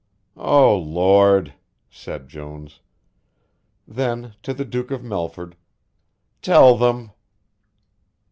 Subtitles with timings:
[0.35, 1.53] "O Lord,"
[1.91, 2.79] said Jones.
[3.87, 5.55] Then to the Duke of Melford,
[6.41, 7.11] "Tell them."